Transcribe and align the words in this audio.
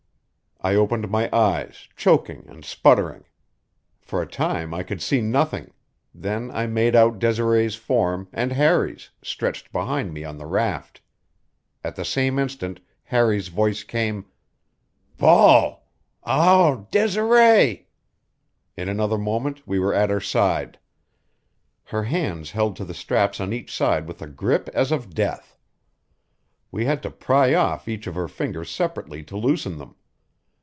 I 0.63 0.75
opened 0.75 1.09
my 1.09 1.27
eyes, 1.35 1.87
choking 1.95 2.45
and 2.47 2.63
sputtering. 2.63 3.23
For 3.99 4.21
a 4.21 4.27
time 4.27 4.75
I 4.75 4.83
could 4.83 5.01
see 5.01 5.19
nothing; 5.19 5.71
then 6.13 6.51
I 6.51 6.67
made 6.67 6.95
out 6.95 7.17
Desiree's 7.17 7.73
form, 7.73 8.27
and 8.31 8.51
Harry's, 8.51 9.09
stretched 9.23 9.71
behind 9.71 10.13
me 10.13 10.23
on 10.23 10.37
the 10.37 10.45
raft. 10.45 11.01
At 11.83 11.95
the 11.95 12.05
same 12.05 12.37
instant 12.37 12.79
Harry's 13.05 13.47
voice 13.47 13.81
came: 13.83 14.25
"Paul! 15.17 15.89
Ah, 16.23 16.85
Desiree!" 16.91 17.87
In 18.77 18.87
another 18.87 19.17
moment 19.17 19.65
we 19.67 19.79
were 19.79 19.95
at 19.95 20.11
her 20.11 20.21
side. 20.21 20.77
Her 21.85 22.03
hands 22.03 22.51
held 22.51 22.75
to 22.75 22.85
the 22.85 22.93
straps 22.93 23.39
on 23.41 23.51
each 23.51 23.75
side 23.75 24.05
with 24.07 24.21
a 24.21 24.27
grip 24.27 24.69
as 24.75 24.91
of 24.91 25.15
death; 25.15 25.57
we 26.71 26.85
had 26.85 27.01
to 27.01 27.09
pry 27.09 27.55
off 27.55 27.87
each 27.87 28.05
of 28.05 28.13
her 28.13 28.27
fingers 28.27 28.69
separately 28.69 29.23
to 29.23 29.35
loosen 29.35 29.79
them. 29.79 29.95